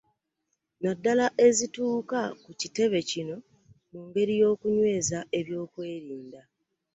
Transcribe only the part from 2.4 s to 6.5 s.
ku kitebe kino mu ngeri y'okunyweza eby'okwerinda